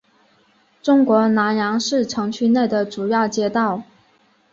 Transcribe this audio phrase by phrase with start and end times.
[0.81, 3.83] 中国南阳市城区内的主要街道。